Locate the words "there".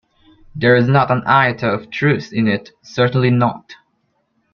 0.55-0.75